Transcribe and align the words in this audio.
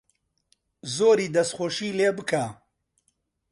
زۆری 0.95 1.27
دەسخۆشی 1.35 1.95
لێ 1.97 2.09
بکە 2.17 2.45